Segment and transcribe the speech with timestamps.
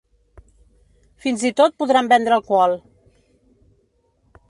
[1.27, 2.77] Fins i tot podran vendre alcohol.